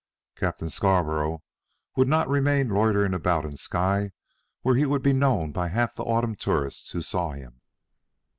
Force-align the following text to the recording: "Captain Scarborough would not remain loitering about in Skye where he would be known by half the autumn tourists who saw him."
"Captain 0.35 0.67
Scarborough 0.71 1.43
would 1.95 2.07
not 2.07 2.27
remain 2.27 2.69
loitering 2.69 3.13
about 3.13 3.45
in 3.45 3.55
Skye 3.55 4.09
where 4.63 4.73
he 4.73 4.87
would 4.87 5.03
be 5.03 5.13
known 5.13 5.51
by 5.51 5.67
half 5.67 5.93
the 5.93 6.01
autumn 6.03 6.35
tourists 6.35 6.89
who 6.93 7.03
saw 7.03 7.33
him." 7.33 7.61